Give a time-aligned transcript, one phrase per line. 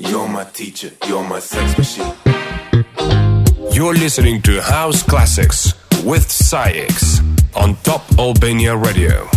[0.00, 2.14] You're my teacher, you're my sex machine.
[3.72, 7.20] You're listening to House Classics with SAIX
[7.56, 9.28] on Top Albania Radio.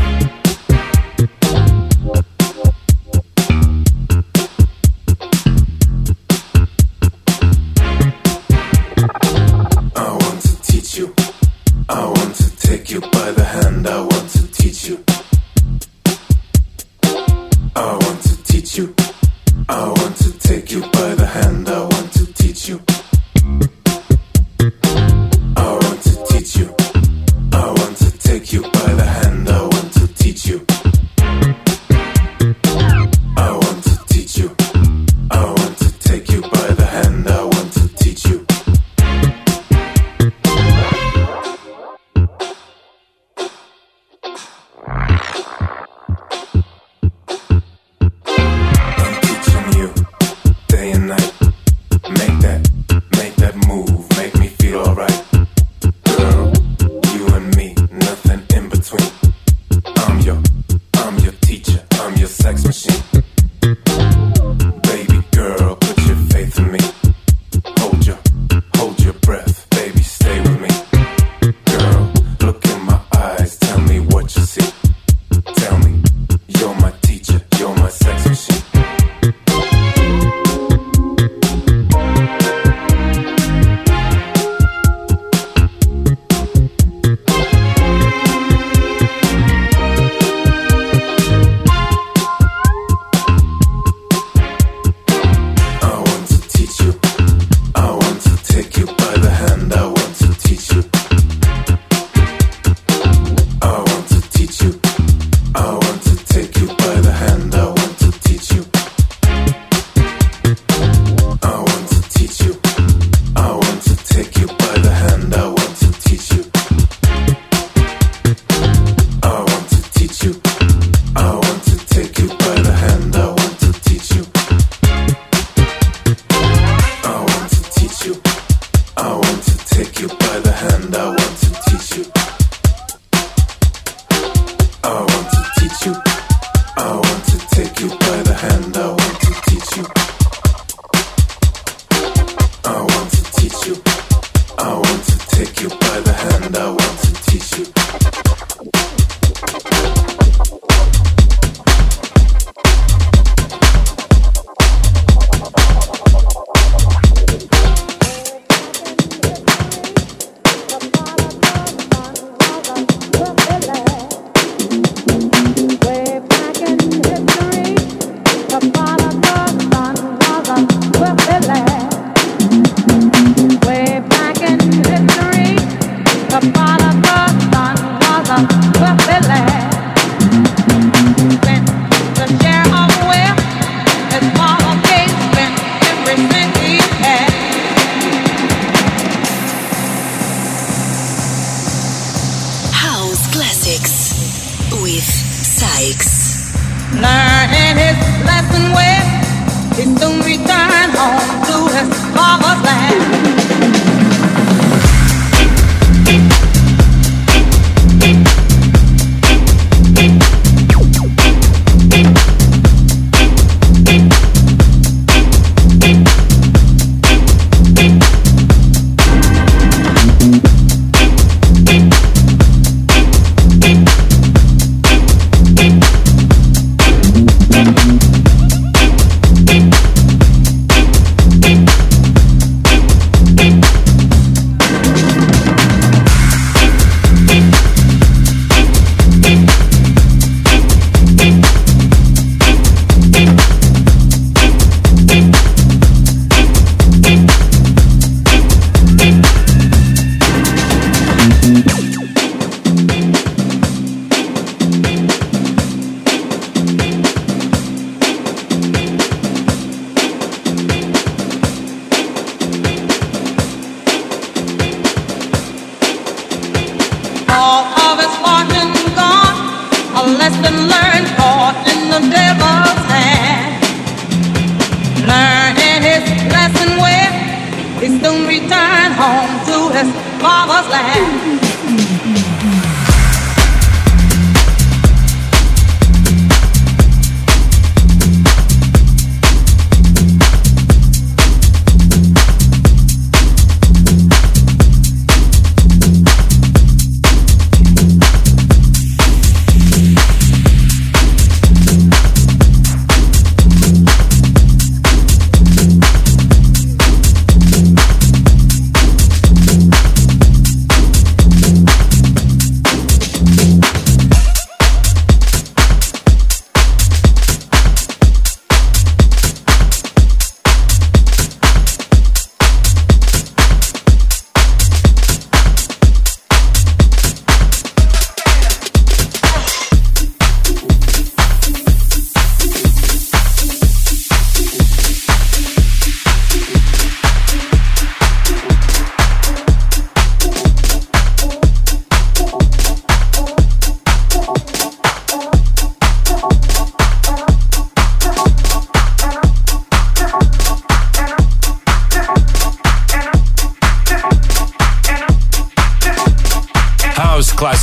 [9.96, 11.16] I want to teach you,
[11.90, 13.41] I want to take you by the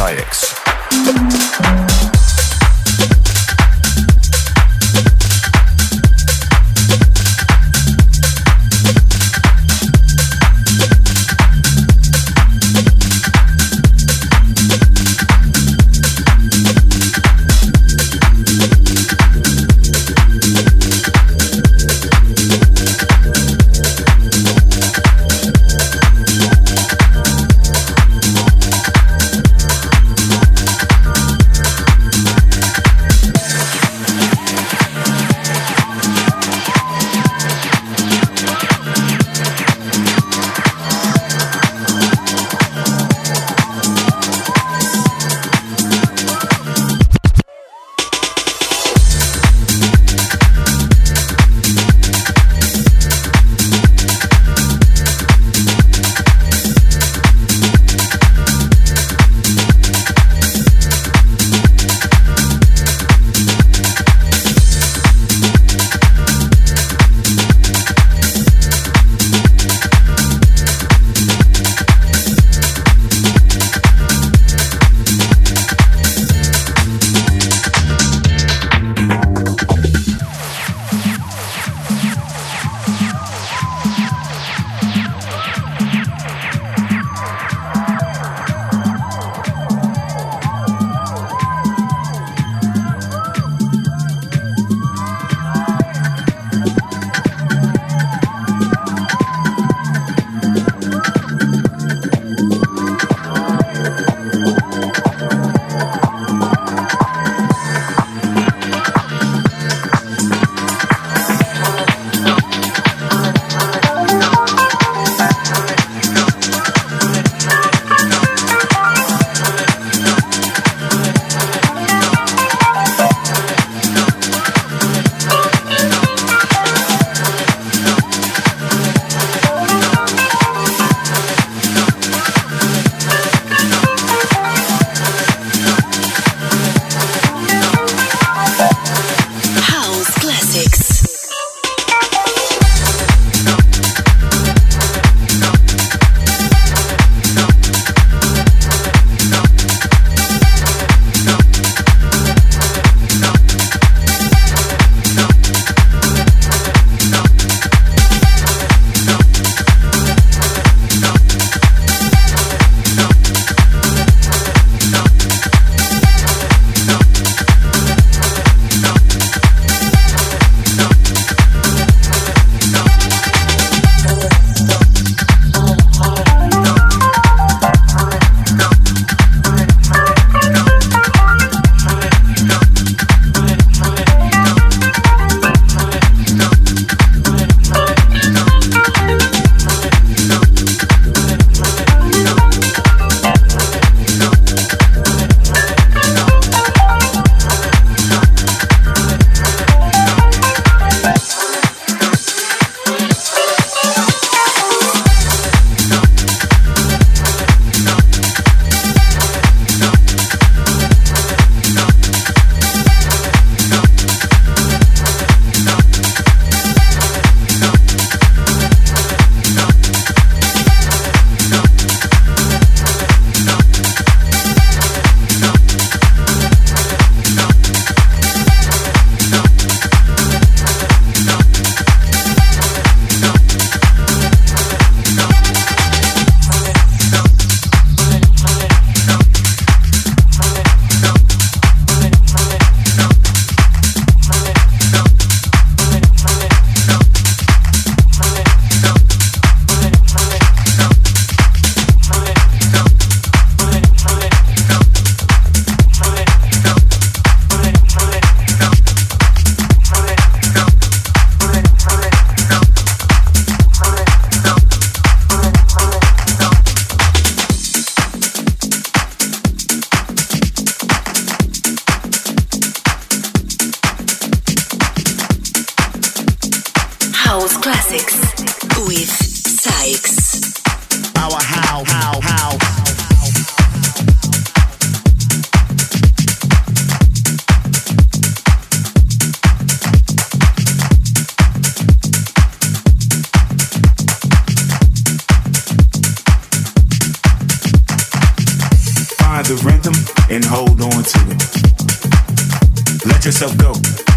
[0.00, 0.29] With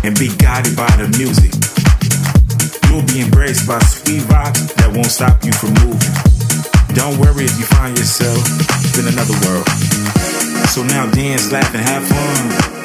[0.03, 1.55] and be guided by the music.
[2.91, 6.13] You'll be embraced by sweet vibes that won't stop you from moving.
[6.93, 8.43] Don't worry if you find yourself
[8.99, 9.65] in another world.
[10.69, 12.83] So now dance, laugh, and have fun.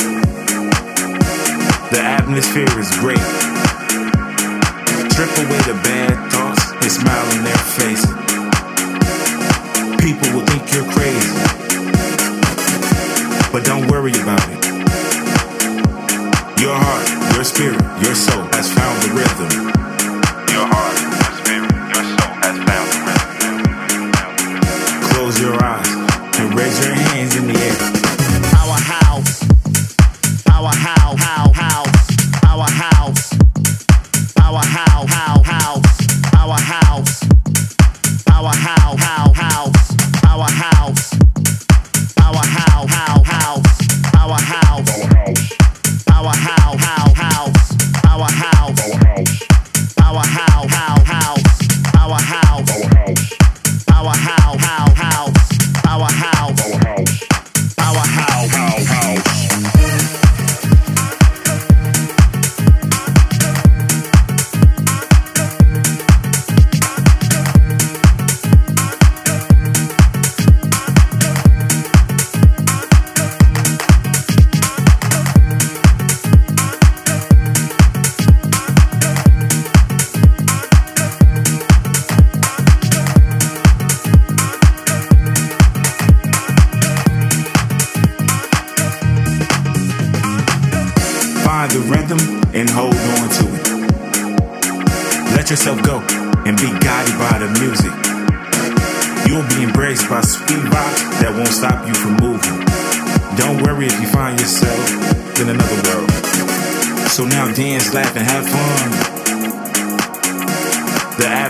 [1.91, 3.27] The atmosphere is great.
[5.13, 8.07] Strip away the bad thoughts and smile on their face.
[9.99, 11.35] People will think you're crazy.
[13.51, 14.58] But don't worry about it.
[16.61, 19.69] Your heart, your spirit, your soul has found the rhythm.
[20.51, 23.47] Your heart, your spirit, your soul has found the rhythm.
[25.11, 25.89] Close your eyes
[26.41, 27.98] and raise your hands in the air.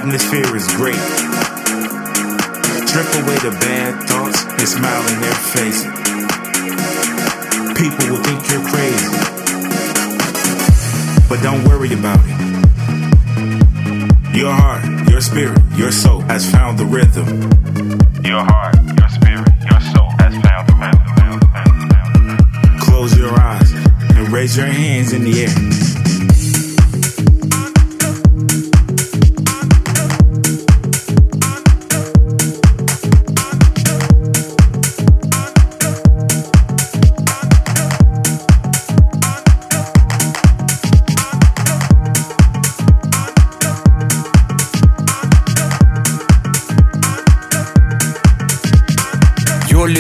[0.09, 0.95] Atmosphere is great.
[2.89, 5.85] Strip away the bad thoughts and smile in their faces.
[7.77, 9.09] People will think you're crazy.
[11.29, 12.39] But don't worry about it.
[14.35, 17.27] Your heart, your spirit, your soul has found the rhythm.
[18.25, 21.11] Your heart, your spirit, your soul has found the rhythm.
[22.81, 23.73] Close your eyes
[24.17, 25.78] and raise your hands in the air.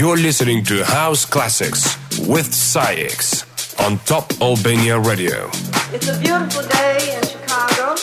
[0.00, 3.44] You're listening to House Classics with SAIX
[3.80, 5.50] on Top Albania Radio.
[5.92, 8.00] It's a beautiful day in Chicago,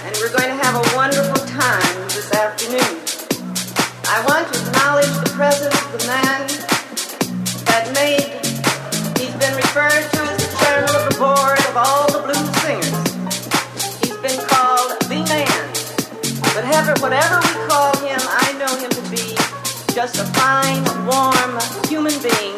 [0.00, 3.04] and we're going to have a wonderful time this afternoon.
[4.08, 6.48] I want to acknowledge the presence of the man
[7.68, 8.40] that made,
[9.20, 14.00] he's been referred to as the chairman of the board of all the blues singers.
[14.00, 15.68] He's been called the man.
[16.56, 16.64] But
[17.02, 19.49] whatever we call him, I know him to be
[20.00, 22.56] just a fine, warm human being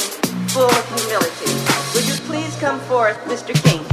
[0.50, 1.52] full of humility.
[1.92, 3.52] Would you please come forth, Mr.
[3.64, 3.91] King?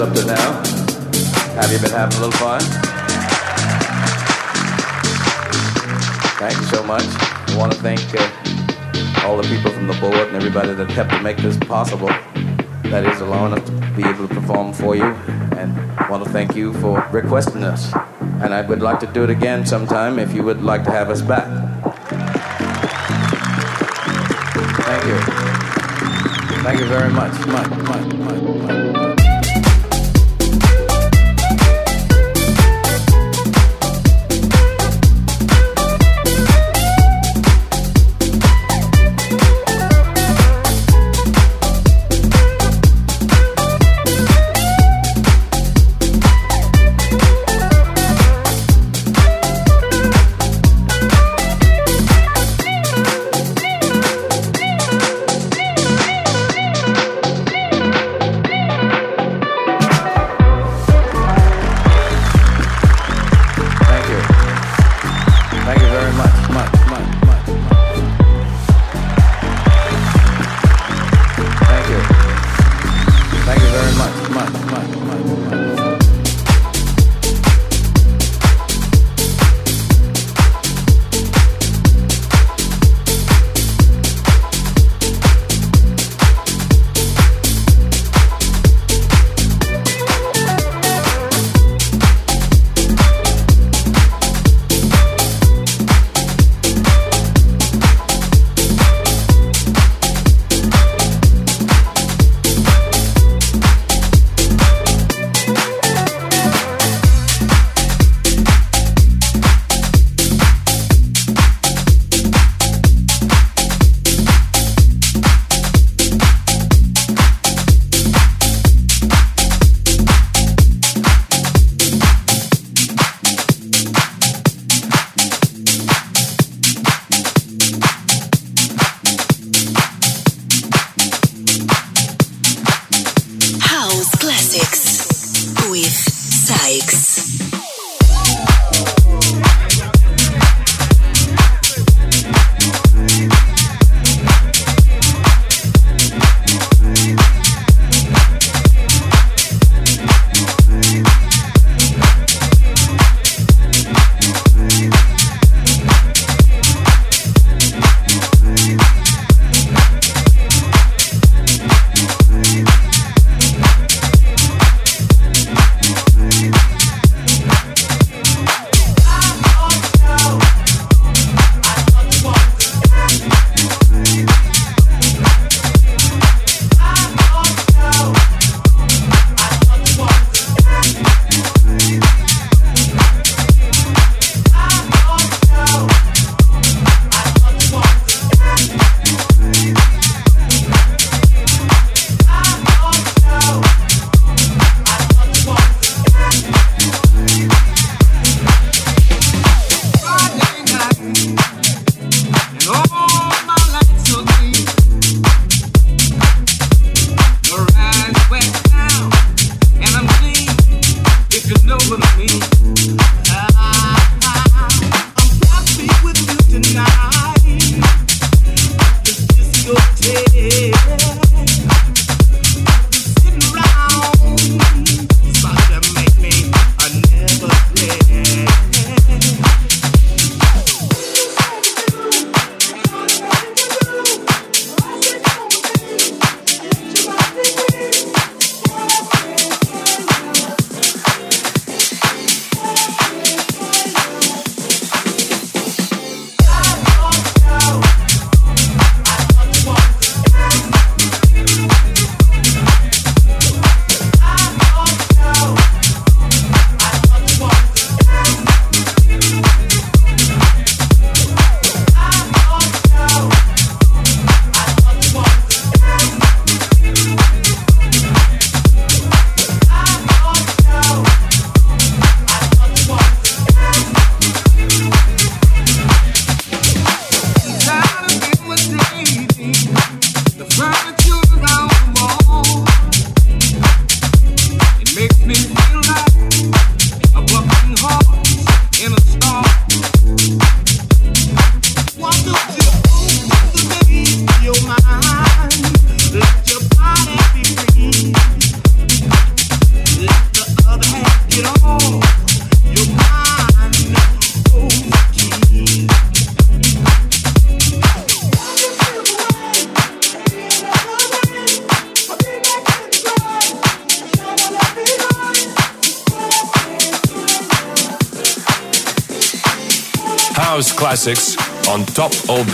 [0.00, 0.52] Up to now.
[1.60, 2.60] Have you been having a little fun?
[6.38, 7.04] Thank you so much.
[7.04, 11.10] I want to thank uh, all the people from the board and everybody that helped
[11.10, 12.08] to make this possible.
[12.84, 15.04] That is allowing us to be able to perform for you.
[15.04, 17.92] And I want to thank you for requesting us.
[18.42, 21.10] And I would like to do it again sometime if you would like to have
[21.10, 21.44] us back.
[24.86, 25.18] Thank you.
[26.62, 27.32] Thank you very much.
[27.46, 28.89] Much, much, much,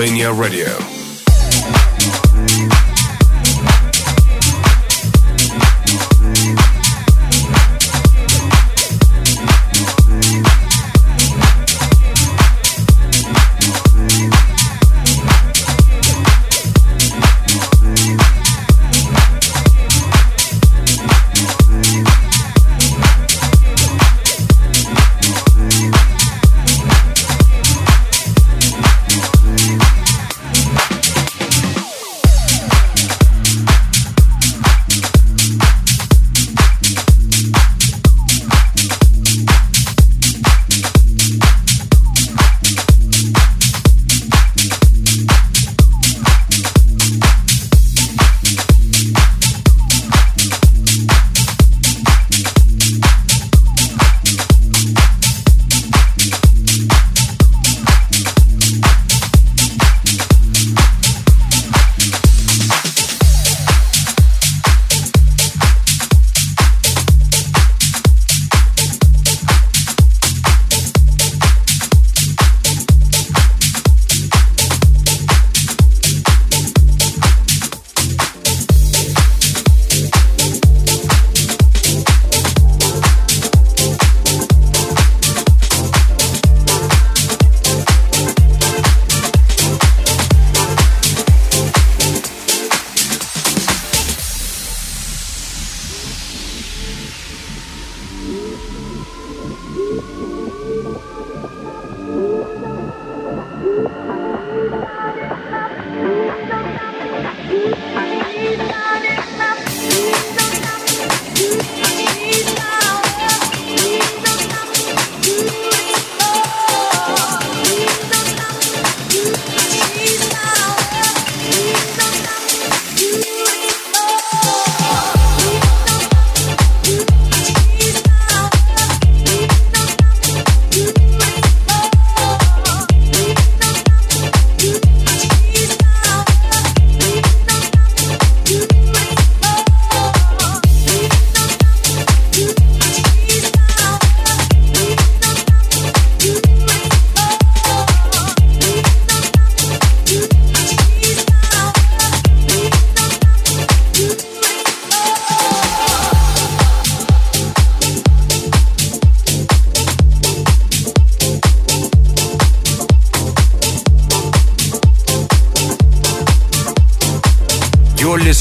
[0.07, 0.86] Albania Radio.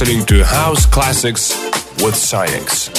[0.05, 1.51] Listening to House Classics
[2.03, 2.94] with SAIX.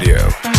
[0.00, 0.49] Radio.